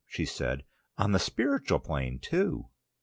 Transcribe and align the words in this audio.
she 0.07 0.25
said. 0.25 0.63
"On 0.97 1.11
the 1.11 1.19
spiritual 1.19 1.77
plane 1.77 2.17
too!" 2.17 2.69